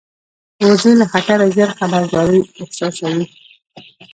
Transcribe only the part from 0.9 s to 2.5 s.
له خطره ژر خبرداری